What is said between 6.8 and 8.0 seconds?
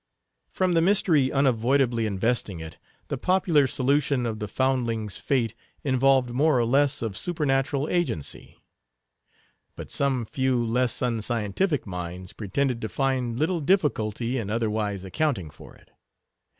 of supernatural